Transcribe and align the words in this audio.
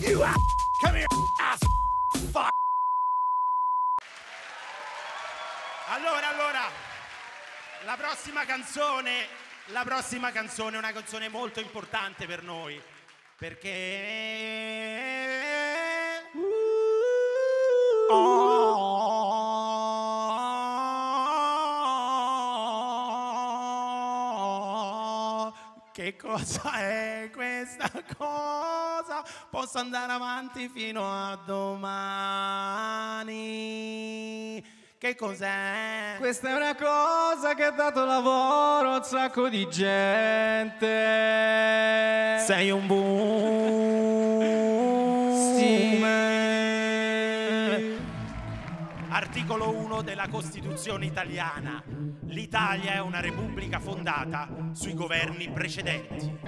You 0.00 0.22
ass. 0.22 0.36
Come 0.80 0.98
here, 0.98 1.06
ass. 1.40 1.58
Fuck. 2.30 2.50
Allora, 5.88 6.28
allora, 6.28 6.68
la 7.84 7.96
prossima 7.96 8.44
canzone, 8.44 9.26
la 9.66 9.84
prossima 9.84 10.32
canzone 10.32 10.76
è 10.76 10.78
una 10.78 10.92
canzone 10.92 11.28
molto 11.28 11.60
importante 11.60 12.26
per 12.26 12.42
noi, 12.42 12.80
perché... 13.38 15.45
che 25.96 26.14
cosa 26.14 26.78
è 26.78 27.30
questa 27.32 27.90
cosa? 28.18 29.24
Posso 29.48 29.78
andare 29.78 30.12
avanti 30.12 30.68
fino 30.68 31.02
a 31.02 31.40
domani. 31.42 33.24
Che 34.98 35.14
cos'è? 35.14 36.16
Questa 36.18 36.50
è 36.50 36.54
una 36.54 36.74
cosa 36.74 37.54
che 37.54 37.64
ha 37.64 37.70
dato 37.70 38.04
lavoro 38.04 38.90
a 38.90 38.96
un 38.96 39.04
sacco 39.04 39.48
di 39.48 39.66
gente. 39.70 40.84
Sei 42.44 42.70
un 42.70 42.86
boom. 42.86 44.42
Sì. 45.56 45.95
Articolo 49.16 49.74
1 49.74 50.02
della 50.02 50.28
Costituzione 50.28 51.06
italiana. 51.06 51.82
L'Italia 52.26 52.92
è 52.92 53.00
una 53.00 53.20
repubblica 53.20 53.80
fondata 53.80 54.46
sui 54.72 54.92
governi 54.92 55.48
precedenti. 55.48 56.38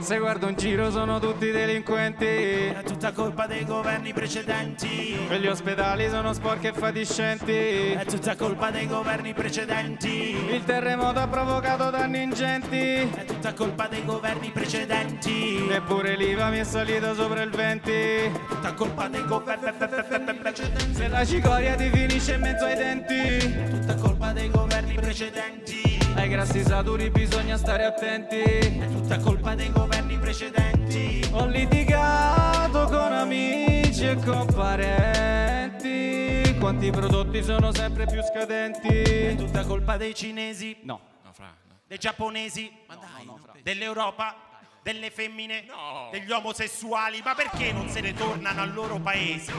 Se 0.00 0.18
guardo 0.18 0.48
in 0.48 0.56
giro 0.56 0.90
sono 0.90 1.20
tutti 1.20 1.50
delinquenti. 1.50 2.26
È 2.26 2.82
tutta 2.84 3.12
colpa 3.12 3.46
dei 3.46 3.64
governi 3.64 4.12
precedenti. 4.12 5.16
E 5.28 5.38
gli 5.38 5.46
ospedali 5.46 6.08
sono 6.08 6.32
sporchi 6.32 6.66
e 6.66 6.72
fatiscenti. 6.72 7.92
È 7.92 8.04
tutta 8.04 8.34
colpa 8.34 8.70
dei 8.70 8.88
governi 8.88 9.32
precedenti. 9.32 10.34
Il 10.50 10.64
terremoto 10.64 11.20
ha 11.20 11.28
provocato 11.28 11.90
danni 11.90 12.22
ingenti. 12.22 12.78
È 12.78 13.24
tutta 13.24 13.52
colpa 13.54 13.86
dei 13.86 14.04
governi 14.04 14.50
precedenti. 14.50 15.68
Eppure 15.70 16.16
l'IVA 16.16 16.48
mi 16.48 16.58
è 16.58 16.64
salita 16.64 17.14
sopra 17.14 17.42
il 17.42 17.50
20. 17.50 17.90
È 17.90 18.32
tutta 18.48 18.74
colpa 18.74 19.06
dei 19.06 19.24
governi 19.24 19.70
precedenti. 20.34 20.94
Se 20.94 21.08
la 21.08 21.24
cicoria 21.24 21.74
ti 21.76 21.90
finisce 21.90 22.34
in 22.34 22.40
mezzo 22.40 22.64
ai 22.64 22.74
denti. 22.74 23.18
È 23.18 23.68
tutta 23.70 23.94
colpa 23.94 24.32
dei 24.32 24.50
governi 24.50 24.94
precedenti. 24.94 25.81
Ai 26.14 26.28
grassi 26.28 26.62
saturi 26.62 27.10
bisogna 27.10 27.56
stare 27.56 27.84
attenti. 27.84 28.38
È 28.40 28.86
tutta 28.90 29.18
colpa 29.18 29.54
dei 29.54 29.70
governi 29.70 30.18
precedenti. 30.18 31.26
Ho 31.32 31.46
litigato 31.46 32.84
con 32.86 33.12
amici 33.12 34.06
e 34.06 34.16
con 34.16 34.46
parenti. 34.46 36.56
Quanti 36.58 36.90
prodotti 36.90 37.42
sono 37.42 37.72
sempre 37.72 38.06
più 38.06 38.20
È 38.20 38.24
scadenti? 38.24 39.34
tutta 39.36 39.64
colpa 39.64 39.96
dei 39.96 40.14
cinesi, 40.14 40.76
No. 40.82 41.00
dei 41.86 41.98
giapponesi, 41.98 42.70
dell'Europa, 43.62 44.34
delle 44.82 45.10
femmine, 45.10 45.64
degli 46.10 46.30
omosessuali. 46.30 47.22
Ma 47.24 47.34
perché 47.34 47.72
non 47.72 47.88
se 47.88 48.00
ne 48.00 48.12
tornano 48.12 48.62
al 48.62 48.72
loro 48.72 48.98
paese? 48.98 49.52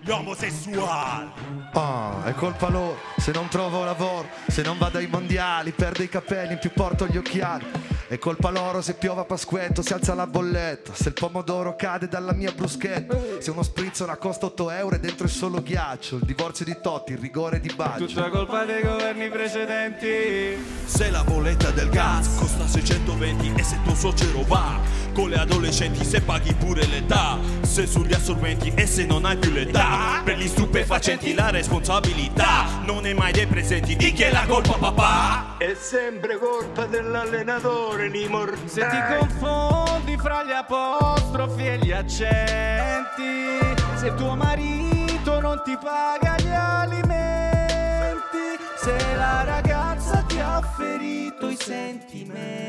Gli 0.00 0.10
omosessuali. 0.10 1.30
Ah, 1.72 2.22
è 2.24 2.32
colpa 2.34 2.68
loro, 2.68 3.00
se 3.16 3.32
non 3.32 3.48
trovo 3.48 3.84
lavoro, 3.84 4.28
se 4.46 4.62
non 4.62 4.78
vado 4.78 4.98
ai 4.98 5.06
mondiali, 5.06 5.72
perdo 5.72 6.02
i 6.02 6.08
capelli, 6.08 6.52
in 6.52 6.58
più 6.58 6.72
porto 6.72 7.06
gli 7.06 7.16
occhiali. 7.16 7.64
È 8.08 8.18
colpa 8.18 8.50
loro 8.50 8.82
se 8.82 8.94
piove 8.94 9.22
a 9.22 9.24
Pasquetto, 9.24 9.82
si 9.82 9.92
alza 9.92 10.14
la 10.14 10.28
bolletta, 10.28 10.94
se 10.94 11.08
il 11.08 11.14
pomodoro 11.14 11.74
cade 11.74 12.06
dalla 12.06 12.32
mia 12.32 12.52
bruschetta, 12.52 13.18
se 13.40 13.50
uno 13.50 13.64
sprizzo 13.64 14.06
costa 14.16 14.46
8 14.46 14.70
euro 14.70 14.94
e 14.94 15.00
dentro 15.00 15.26
è 15.26 15.28
solo 15.28 15.60
ghiaccio, 15.60 16.16
il 16.16 16.24
divorzio 16.24 16.64
di 16.64 16.76
Totti, 16.80 17.12
il 17.12 17.18
rigore 17.18 17.58
di 17.58 17.72
Baggio. 17.74 18.06
Tutta 18.06 18.30
colpa 18.30 18.64
dei 18.64 18.82
governi 18.82 19.28
precedenti. 19.28 20.64
Se 20.84 21.10
la 21.10 21.24
bolletta 21.24 21.70
del 21.70 21.88
gas 21.88 22.36
costa 22.38 22.64
620 22.64 23.54
e 23.56 23.62
se 23.64 23.80
tuo 23.82 23.94
suocero 23.96 24.42
va 24.42 24.78
con 25.16 25.30
le 25.30 25.36
adolescenti 25.36 26.04
se 26.04 26.20
paghi 26.20 26.52
pure 26.52 26.84
l'età. 26.86 27.38
Se 27.62 27.86
sugli 27.86 28.12
assorbenti 28.12 28.72
e 28.74 28.86
se 28.86 29.06
non 29.06 29.24
hai 29.24 29.38
più 29.38 29.50
l'età 29.50 30.20
per 30.22 30.36
gli 30.36 30.46
stupefacenti 30.46 31.32
la 31.32 31.48
responsabilità. 31.48 32.82
Non 32.84 33.06
è 33.06 33.14
mai 33.14 33.32
dei 33.32 33.46
presenti 33.46 33.96
di 33.96 34.12
chi 34.12 34.22
è 34.22 34.30
la 34.30 34.44
colpa 34.46 34.74
papà? 34.74 35.56
È 35.56 35.74
sempre 35.74 36.38
colpa 36.38 36.84
dell'allenatore, 36.84 37.95
li 38.04 38.28
mortali. 38.28 38.68
Se 38.68 38.86
ti 38.86 38.98
confondi 39.16 40.16
fra 40.18 40.44
gli 40.44 40.52
apostrofi 40.52 41.66
e 41.66 41.78
gli 41.78 41.90
accenti, 41.92 43.58
se 43.96 44.14
tuo 44.14 44.36
marito 44.36 45.40
non 45.40 45.62
ti 45.64 45.76
paga 45.76 46.36
gli 46.36 46.52
alimenti, 46.52 48.38
se 48.76 48.96
la 49.16 49.44
ragazza 49.44 50.22
ti 50.22 50.38
ha 50.38 50.60
ferito 50.60 51.48
i 51.48 51.56
sentimenti. 51.56 52.66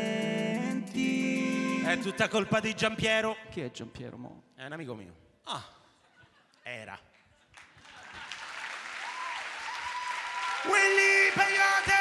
È 1.86 2.00
tutta 2.00 2.28
colpa 2.28 2.60
di 2.60 2.74
Giampiero. 2.74 3.38
Chi 3.50 3.62
è 3.62 3.72
Giampiero 3.72 4.18
Mo? 4.18 4.44
È 4.56 4.66
un 4.66 4.72
amico 4.74 4.94
mio. 4.94 5.14
Ah. 5.46 5.64
Era. 6.64 7.00
Willy 10.66 11.32
Peyote! 11.34 11.97